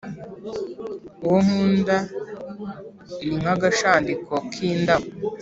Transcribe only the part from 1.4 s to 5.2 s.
nkunda ni nk’agashandiko k’indabo